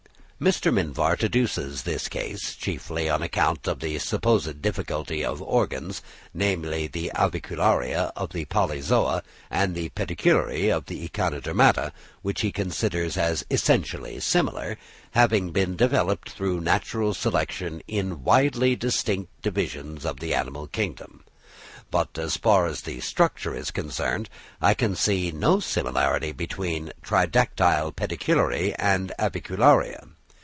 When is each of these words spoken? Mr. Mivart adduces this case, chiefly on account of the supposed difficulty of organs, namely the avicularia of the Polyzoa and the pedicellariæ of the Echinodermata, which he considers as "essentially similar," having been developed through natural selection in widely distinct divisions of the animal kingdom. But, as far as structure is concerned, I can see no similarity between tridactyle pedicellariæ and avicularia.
Mr. 0.41 0.73
Mivart 0.73 1.23
adduces 1.23 1.83
this 1.83 2.07
case, 2.07 2.55
chiefly 2.55 3.07
on 3.07 3.21
account 3.21 3.67
of 3.67 3.79
the 3.79 3.99
supposed 3.99 4.59
difficulty 4.59 5.23
of 5.23 5.39
organs, 5.39 6.01
namely 6.33 6.87
the 6.87 7.11
avicularia 7.13 8.11
of 8.15 8.31
the 8.31 8.43
Polyzoa 8.45 9.21
and 9.51 9.75
the 9.75 9.89
pedicellariæ 9.91 10.75
of 10.75 10.87
the 10.87 11.07
Echinodermata, 11.07 11.91
which 12.23 12.41
he 12.41 12.51
considers 12.51 13.17
as 13.17 13.45
"essentially 13.51 14.19
similar," 14.19 14.79
having 15.11 15.51
been 15.51 15.75
developed 15.75 16.31
through 16.31 16.59
natural 16.59 17.13
selection 17.13 17.79
in 17.87 18.23
widely 18.23 18.75
distinct 18.75 19.29
divisions 19.43 20.03
of 20.07 20.19
the 20.19 20.33
animal 20.33 20.65
kingdom. 20.65 21.23
But, 21.91 22.17
as 22.17 22.37
far 22.37 22.65
as 22.65 22.83
structure 23.05 23.53
is 23.53 23.69
concerned, 23.69 24.27
I 24.59 24.73
can 24.73 24.95
see 24.95 25.31
no 25.31 25.59
similarity 25.59 26.31
between 26.31 26.91
tridactyle 27.03 27.91
pedicellariæ 27.93 28.73
and 28.79 29.13
avicularia. 29.19 30.07